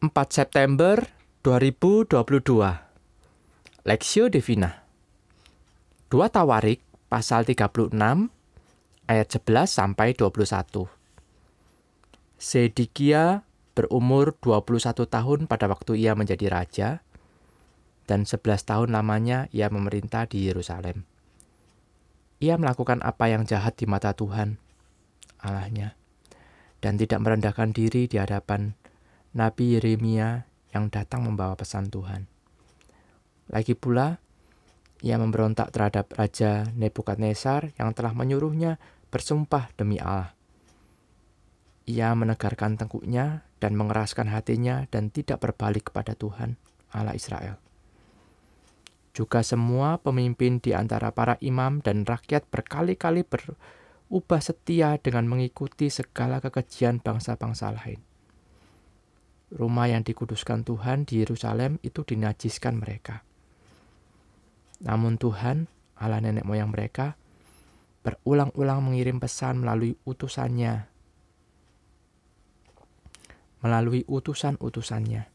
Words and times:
4 0.00 0.16
September 0.32 1.12
2022 1.44 2.08
Lexio 3.84 4.32
Divina. 4.32 4.80
2 6.08 6.24
Tawarik 6.32 6.80
pasal 7.12 7.44
36 7.44 7.92
ayat 9.04 9.28
11 9.28 9.68
sampai 9.68 10.16
21 10.16 10.88
Sedikia 12.40 13.44
berumur 13.76 14.32
21 14.40 15.04
tahun 15.04 15.44
pada 15.44 15.68
waktu 15.68 16.00
ia 16.00 16.16
menjadi 16.16 16.48
raja 16.48 17.04
dan 18.08 18.24
11 18.24 18.40
tahun 18.64 18.96
lamanya 18.96 19.52
ia 19.52 19.68
memerintah 19.68 20.24
di 20.24 20.48
Yerusalem. 20.48 21.04
Ia 22.40 22.56
melakukan 22.56 23.04
apa 23.04 23.28
yang 23.28 23.44
jahat 23.44 23.76
di 23.76 23.84
mata 23.84 24.16
Tuhan 24.16 24.56
Allahnya 25.44 25.92
dan 26.80 26.96
tidak 26.96 27.20
merendahkan 27.20 27.76
diri 27.76 28.08
di 28.08 28.16
hadapan 28.16 28.80
Nabi 29.30 29.78
Yeremia 29.78 30.42
yang 30.74 30.90
datang 30.90 31.22
membawa 31.22 31.54
pesan 31.54 31.86
Tuhan. 31.86 32.26
Lagi 33.46 33.78
pula, 33.78 34.18
ia 35.06 35.16
memberontak 35.22 35.70
terhadap 35.70 36.10
Raja 36.18 36.66
Nebukadnezar 36.74 37.70
yang 37.78 37.94
telah 37.94 38.10
menyuruhnya 38.10 38.82
bersumpah 39.14 39.70
demi 39.78 40.02
Allah. 40.02 40.34
Ia 41.86 42.10
menegarkan 42.18 42.74
tengkuknya 42.74 43.46
dan 43.62 43.78
mengeraskan 43.78 44.30
hatinya 44.34 44.90
dan 44.90 45.14
tidak 45.14 45.42
berbalik 45.46 45.94
kepada 45.94 46.18
Tuhan, 46.18 46.58
Allah 46.90 47.14
Israel. 47.14 47.58
Juga 49.14 49.46
semua 49.46 49.98
pemimpin 50.02 50.58
di 50.58 50.74
antara 50.74 51.14
para 51.14 51.38
imam 51.38 51.82
dan 51.82 52.02
rakyat 52.02 52.46
berkali-kali 52.50 53.22
ber, 53.22 53.58
ubah 54.10 54.42
setia 54.42 54.98
dengan 54.98 55.30
mengikuti 55.30 55.86
segala 55.86 56.42
kekejian 56.42 56.98
bangsa-bangsa 56.98 57.74
lain. 57.74 58.09
Rumah 59.50 59.90
yang 59.90 60.06
dikuduskan 60.06 60.62
Tuhan 60.62 61.02
di 61.10 61.26
Yerusalem 61.26 61.82
itu 61.82 62.06
dinajiskan 62.06 62.78
mereka. 62.78 63.26
Namun 64.86 65.18
Tuhan, 65.18 65.66
Allah 65.98 66.22
nenek 66.22 66.46
moyang 66.46 66.70
mereka, 66.70 67.18
berulang-ulang 68.06 68.80
mengirim 68.80 69.18
pesan 69.18 69.60
melalui 69.60 69.98
utusannya, 70.06 70.86
melalui 73.60 74.06
utusan-utusannya, 74.08 75.28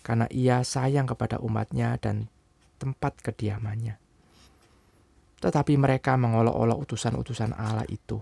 karena 0.00 0.26
ia 0.32 0.64
sayang 0.64 1.06
kepada 1.06 1.38
umatnya 1.38 2.00
dan 2.00 2.32
tempat 2.80 3.20
kediamannya. 3.22 4.00
Tetapi 5.38 5.76
mereka 5.76 6.16
mengolok-olok 6.16 6.88
utusan-utusan 6.88 7.52
Allah 7.52 7.84
itu, 7.92 8.18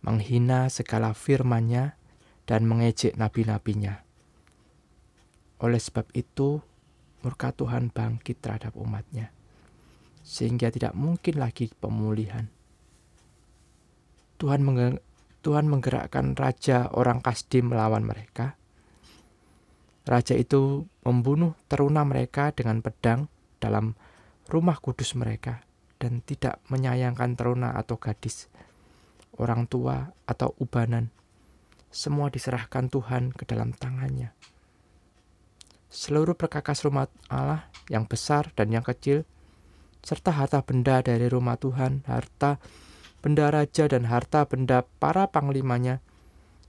menghina 0.00 0.72
segala 0.72 1.12
firman-Nya 1.12 1.99
dan 2.50 2.66
mengejek 2.66 3.14
nabi-nabinya. 3.14 4.02
Oleh 5.62 5.78
sebab 5.78 6.10
itu, 6.18 6.58
murka 7.22 7.54
Tuhan 7.54 7.94
bangkit 7.94 8.42
terhadap 8.42 8.74
umatnya, 8.74 9.30
sehingga 10.26 10.74
tidak 10.74 10.98
mungkin 10.98 11.38
lagi 11.38 11.70
pemulihan. 11.78 12.50
Tuhan, 14.42 14.66
menge 14.66 14.98
Tuhan 15.46 15.70
menggerakkan 15.70 16.34
raja 16.34 16.90
orang 16.90 17.22
Kasdim 17.22 17.70
melawan 17.70 18.02
mereka. 18.02 18.58
Raja 20.02 20.34
itu 20.34 20.90
membunuh 21.06 21.54
teruna 21.70 22.02
mereka 22.02 22.50
dengan 22.50 22.82
pedang 22.82 23.30
dalam 23.62 23.94
rumah 24.50 24.74
kudus 24.82 25.14
mereka 25.14 25.62
dan 26.02 26.18
tidak 26.26 26.58
menyayangkan 26.66 27.38
teruna 27.38 27.78
atau 27.78 27.94
gadis, 27.94 28.50
orang 29.38 29.70
tua 29.70 30.10
atau 30.26 30.50
ubanan. 30.58 31.19
Semua 31.90 32.30
diserahkan 32.30 32.86
Tuhan 32.86 33.34
ke 33.34 33.42
dalam 33.42 33.74
tangannya. 33.74 34.30
Seluruh 35.90 36.38
perkakas 36.38 36.86
rumah 36.86 37.10
Allah 37.26 37.66
yang 37.90 38.06
besar 38.06 38.54
dan 38.54 38.70
yang 38.70 38.86
kecil, 38.86 39.26
serta 40.06 40.30
harta 40.30 40.62
benda 40.62 41.02
dari 41.02 41.26
rumah 41.26 41.58
Tuhan, 41.58 42.06
harta 42.06 42.62
benda 43.20 43.50
raja 43.50 43.90
dan 43.90 44.06
harta 44.06 44.46
benda 44.46 44.86
para 45.02 45.26
panglimanya, 45.26 45.98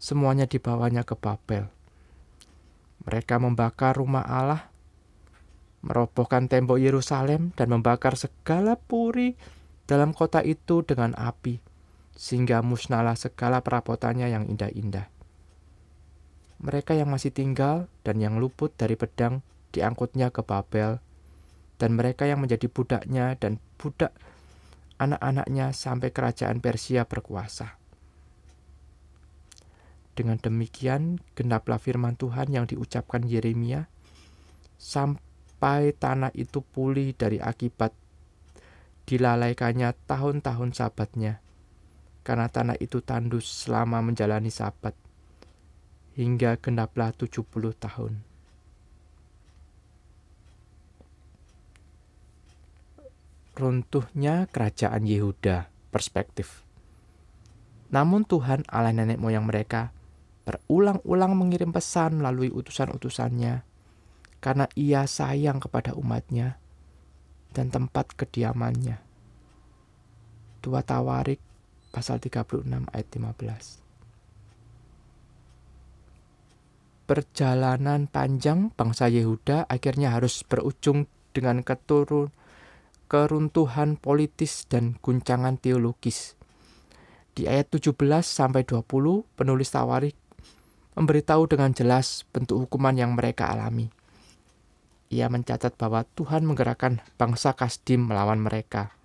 semuanya 0.02 0.50
dibawanya 0.50 1.06
ke 1.06 1.14
Babel. 1.14 1.70
Mereka 3.06 3.38
membakar 3.38 4.02
rumah 4.02 4.26
Allah 4.26 4.72
merobohkan 5.82 6.46
tembok 6.46 6.78
Yerusalem 6.78 7.54
dan 7.58 7.74
membakar 7.74 8.14
segala 8.14 8.78
puri 8.78 9.34
dalam 9.90 10.14
kota 10.14 10.46
itu 10.46 10.86
dengan 10.86 11.18
api, 11.18 11.58
sehingga 12.16 12.62
musnahlah 12.62 13.16
segala 13.16 13.64
perabotannya 13.64 14.28
yang 14.30 14.48
indah-indah. 14.48 15.08
Mereka 16.62 16.94
yang 16.94 17.10
masih 17.10 17.34
tinggal 17.34 17.90
dan 18.06 18.22
yang 18.22 18.38
luput 18.38 18.70
dari 18.78 18.94
pedang 18.94 19.42
diangkutnya 19.74 20.30
ke 20.30 20.46
Babel, 20.46 21.02
dan 21.82 21.98
mereka 21.98 22.30
yang 22.30 22.44
menjadi 22.44 22.70
budaknya 22.70 23.34
dan 23.42 23.58
budak 23.82 24.14
anak-anaknya 25.02 25.74
sampai 25.74 26.14
kerajaan 26.14 26.62
Persia 26.62 27.10
berkuasa. 27.10 27.82
Dengan 30.14 30.38
demikian, 30.38 31.18
genaplah 31.34 31.82
firman 31.82 32.14
Tuhan 32.14 32.54
yang 32.54 32.70
diucapkan 32.70 33.26
Yeremia, 33.26 33.90
sampai 34.78 35.98
tanah 35.98 36.30
itu 36.38 36.62
pulih 36.62 37.18
dari 37.18 37.42
akibat 37.42 37.96
dilalaikannya 39.10 39.98
tahun-tahun 40.06 40.78
sabatnya, 40.78 41.42
karena 42.22 42.50
tanah 42.50 42.78
itu 42.78 43.02
tandus 43.02 43.50
selama 43.66 44.02
menjalani 44.06 44.54
sabat, 44.54 44.94
hingga 46.14 46.58
genaplah 46.62 47.14
70 47.16 47.42
tahun. 47.78 48.14
Runtuhnya 53.52 54.48
kerajaan 54.50 55.06
Yehuda, 55.06 55.70
perspektif. 55.92 56.64
Namun 57.92 58.24
Tuhan 58.24 58.64
Allah 58.72 58.96
nenek 58.96 59.20
moyang 59.20 59.44
mereka 59.44 59.92
berulang-ulang 60.48 61.36
mengirim 61.36 61.70
pesan 61.70 62.24
melalui 62.24 62.50
utusan-utusannya 62.50 63.62
karena 64.42 64.66
ia 64.74 65.06
sayang 65.06 65.62
kepada 65.62 65.94
umatnya 65.94 66.58
dan 67.54 67.70
tempat 67.70 68.16
kediamannya. 68.18 68.98
Dua 70.64 70.82
Tawarik 70.82 71.51
pasal 71.92 72.18
36 72.24 72.64
ayat 72.90 73.08
15. 73.12 73.84
Perjalanan 77.06 78.08
panjang 78.08 78.72
bangsa 78.72 79.12
Yehuda 79.12 79.68
akhirnya 79.68 80.16
harus 80.16 80.48
berujung 80.48 81.12
dengan 81.36 81.60
keturun 81.62 82.32
keruntuhan 83.12 84.00
politis 84.00 84.64
dan 84.72 84.96
guncangan 85.04 85.60
teologis. 85.60 86.40
Di 87.36 87.52
ayat 87.52 87.68
17 87.68 88.00
sampai 88.24 88.64
20 88.64 88.88
penulis 89.36 89.70
Tawarik 89.76 90.16
memberitahu 90.96 91.52
dengan 91.52 91.76
jelas 91.76 92.24
bentuk 92.32 92.64
hukuman 92.68 92.96
yang 92.96 93.12
mereka 93.16 93.52
alami 93.52 93.92
ia 95.12 95.28
mencatat 95.28 95.76
bahwa 95.76 96.08
Tuhan 96.16 96.48
menggerakkan 96.48 97.04
bangsa 97.20 97.52
Kasdim 97.52 98.08
melawan 98.08 98.40
mereka, 98.40 98.96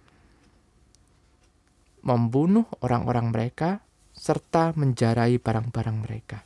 membunuh 2.06 2.70
orang-orang 2.78 3.34
mereka, 3.34 3.82
serta 4.14 4.70
menjarai 4.78 5.42
barang-barang 5.42 5.96
mereka. 5.98 6.38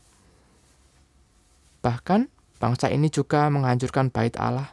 Bahkan, 1.85 2.33
bangsa 2.57 2.89
ini 2.89 3.13
juga 3.13 3.53
menghancurkan 3.53 4.09
bait 4.09 4.33
Allah, 4.41 4.73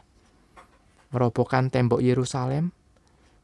merobohkan 1.12 1.68
tembok 1.68 2.00
Yerusalem, 2.00 2.72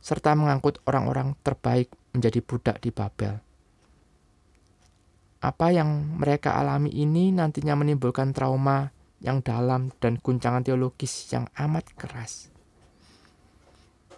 serta 0.00 0.32
mengangkut 0.36 0.80
orang-orang 0.88 1.36
terbaik 1.44 1.92
menjadi 2.16 2.40
budak 2.40 2.76
di 2.80 2.88
Babel. 2.92 3.40
Apa 5.44 5.68
yang 5.72 6.16
mereka 6.16 6.56
alami 6.56 6.88
ini 6.92 7.28
nantinya 7.28 7.76
menimbulkan 7.76 8.32
trauma 8.32 8.88
yang 9.20 9.44
dalam 9.44 9.92
dan 10.00 10.20
guncangan 10.20 10.64
teologis 10.64 11.28
yang 11.32 11.48
amat 11.56 11.88
keras. 11.96 12.48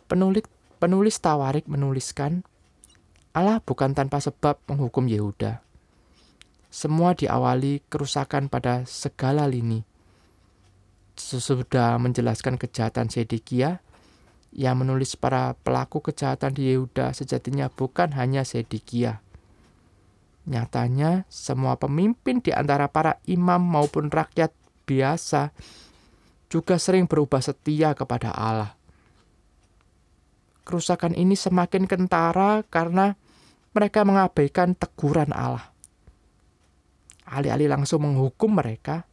Penulis, 0.07 0.47
penulis 0.79 1.19
Tawarik 1.19 1.67
menuliskan, 1.67 2.47
Allah 3.37 3.61
bukan 3.61 3.93
tanpa 3.93 4.17
sebab 4.17 4.57
menghukum 4.65 5.05
Yehuda. 5.05 5.61
Semua 6.73 7.13
diawali 7.13 7.85
kerusakan 7.85 8.49
pada 8.49 8.89
segala 8.89 9.45
lini. 9.45 9.85
Sesudah 11.21 12.01
menjelaskan 12.01 12.57
kejahatan 12.57 13.13
Sedekia, 13.13 13.85
ia 14.57 14.73
menulis 14.73 15.21
para 15.21 15.53
pelaku 15.61 16.01
kejahatan 16.01 16.57
di 16.57 16.73
Yehuda 16.73 17.13
sejatinya 17.13 17.69
bukan 17.69 18.17
hanya 18.17 18.41
Sedekia. 18.41 19.21
Nyatanya, 20.49 21.29
semua 21.29 21.77
pemimpin 21.77 22.41
di 22.41 22.57
antara 22.57 22.89
para 22.89 23.21
imam 23.29 23.61
maupun 23.61 24.09
rakyat 24.09 24.49
biasa 24.89 25.53
juga 26.49 26.81
sering 26.81 27.05
berubah 27.05 27.45
setia 27.45 27.93
kepada 27.93 28.33
Allah. 28.33 28.73
Kerusakan 30.65 31.13
ini 31.13 31.37
semakin 31.37 31.85
kentara 31.85 32.65
karena 32.73 33.13
mereka 33.77 34.09
mengabaikan 34.09 34.73
teguran 34.73 35.37
Allah. 35.37 35.69
Alih-alih 37.29 37.69
langsung 37.69 38.09
menghukum 38.09 38.57
mereka, 38.57 39.05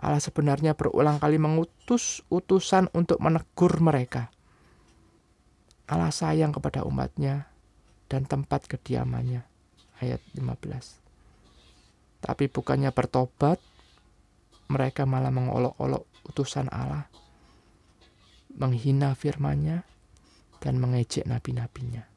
Allah 0.00 0.24
sebenarnya 0.24 0.72
berulang 0.72 1.20
kali 1.20 1.36
mengutus 1.36 2.24
utusan 2.32 2.88
untuk 2.96 3.20
menegur 3.20 3.76
mereka. 3.84 4.32
Allah 5.84 6.08
sayang 6.08 6.56
kepada 6.56 6.88
umatnya 6.88 7.52
dan 8.08 8.24
tempat 8.24 8.64
kediamannya. 8.64 9.44
Ayat 10.00 10.24
15. 10.32 12.24
Tapi 12.24 12.48
bukannya 12.48 12.88
bertobat, 12.96 13.60
mereka 14.72 15.04
malah 15.04 15.28
mengolok-olok 15.28 16.08
utusan 16.32 16.72
Allah, 16.72 17.04
menghina 18.56 19.12
firman-Nya, 19.12 19.84
dan 20.62 20.80
mengejek 20.80 21.28
nabi-nabinya. 21.28 22.09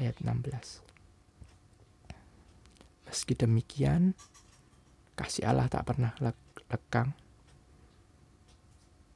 Ayat 0.00 0.16
16. 0.24 0.80
Meski 3.04 3.36
demikian, 3.36 4.16
kasih 5.12 5.44
Allah 5.44 5.68
tak 5.68 5.84
pernah 5.92 6.16
lekang. 6.72 7.12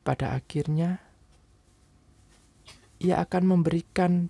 Pada 0.05 0.37
akhirnya, 0.37 1.01
ia 3.01 3.17
akan 3.25 3.57
memberikan 3.57 4.29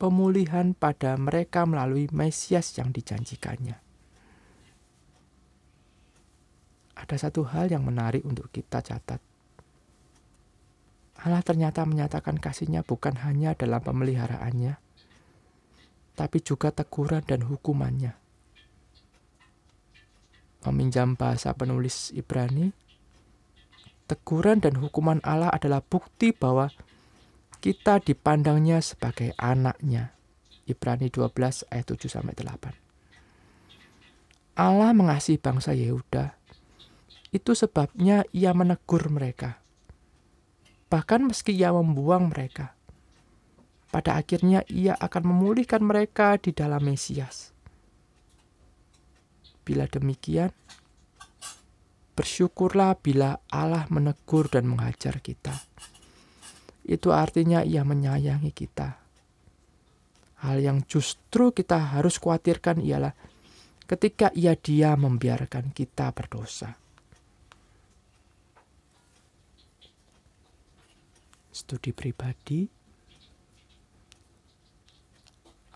pemulihan 0.00 0.72
pada 0.72 1.20
mereka 1.20 1.68
melalui 1.68 2.08
Mesias 2.16 2.72
yang 2.80 2.88
dijanjikannya. 2.88 3.76
Ada 6.96 7.28
satu 7.28 7.44
hal 7.52 7.68
yang 7.68 7.84
menarik 7.84 8.24
untuk 8.24 8.48
kita 8.48 8.80
catat. 8.80 9.20
Allah 11.18 11.42
ternyata 11.44 11.84
menyatakan 11.84 12.40
kasihnya 12.40 12.86
bukan 12.86 13.20
hanya 13.26 13.52
dalam 13.52 13.82
pemeliharaannya, 13.82 14.87
tapi 16.18 16.42
juga 16.42 16.74
teguran 16.74 17.22
dan 17.22 17.46
hukumannya. 17.46 18.18
Meminjam 20.66 21.14
bahasa 21.14 21.54
penulis 21.54 22.10
Ibrani, 22.10 22.74
teguran 24.10 24.58
dan 24.58 24.82
hukuman 24.82 25.22
Allah 25.22 25.54
adalah 25.54 25.78
bukti 25.78 26.34
bahwa 26.34 26.74
kita 27.62 28.02
dipandangnya 28.02 28.82
sebagai 28.82 29.30
anaknya. 29.38 30.18
Ibrani 30.66 31.06
12 31.08 31.70
ayat 31.70 31.86
7 31.86 32.10
sampai 32.10 32.34
8. 32.34 34.58
Allah 34.58 34.90
mengasihi 34.90 35.38
bangsa 35.38 35.70
Yehuda. 35.72 36.34
Itu 37.30 37.54
sebabnya 37.54 38.26
ia 38.34 38.50
menegur 38.52 39.06
mereka. 39.08 39.62
Bahkan 40.90 41.30
meski 41.30 41.54
ia 41.54 41.70
membuang 41.70 42.34
mereka. 42.34 42.77
Pada 43.88 44.20
akhirnya 44.20 44.60
ia 44.68 44.92
akan 45.00 45.32
memulihkan 45.32 45.80
mereka 45.80 46.36
di 46.36 46.52
dalam 46.52 46.84
Mesias. 46.84 47.56
Bila 49.64 49.88
demikian, 49.88 50.52
bersyukurlah 52.12 53.00
bila 53.00 53.40
Allah 53.48 53.88
menegur 53.88 54.52
dan 54.52 54.68
mengajar 54.68 55.20
kita. 55.24 55.56
Itu 56.88 57.12
artinya 57.12 57.64
ia 57.64 57.84
menyayangi 57.84 58.52
kita. 58.52 58.96
Hal 60.44 60.56
yang 60.60 60.84
justru 60.84 61.52
kita 61.52 61.96
harus 61.96 62.16
khawatirkan 62.20 62.80
ialah 62.80 63.12
ketika 63.88 64.28
ia 64.36 64.52
dia 64.56 64.96
membiarkan 64.96 65.72
kita 65.72 66.12
berdosa. 66.12 66.76
Studi 71.52 71.90
pribadi, 71.90 72.77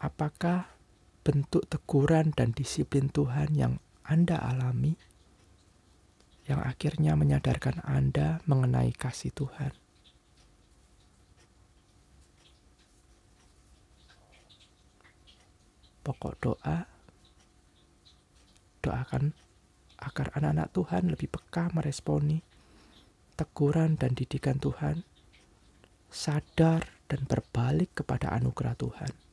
apakah 0.03 0.67
bentuk 1.23 1.63
teguran 1.71 2.35
dan 2.35 2.51
disiplin 2.51 3.07
Tuhan 3.07 3.55
yang 3.55 3.79
Anda 4.03 4.35
alami, 4.43 4.99
yang 6.51 6.59
akhirnya 6.59 7.15
menyadarkan 7.15 7.87
Anda 7.87 8.43
mengenai 8.51 8.91
kasih 8.91 9.31
Tuhan. 9.31 9.71
Pokok 16.03 16.35
doa, 16.43 16.83
doakan 18.83 19.31
agar 20.03 20.35
anak-anak 20.35 20.69
Tuhan 20.75 21.03
lebih 21.15 21.31
peka 21.31 21.71
meresponi 21.71 22.43
teguran 23.39 23.95
dan 23.95 24.19
didikan 24.19 24.59
Tuhan, 24.59 25.07
sadar 26.11 26.91
dan 27.07 27.23
berbalik 27.31 28.03
kepada 28.03 28.35
anugerah 28.35 28.75
Tuhan. 28.75 29.32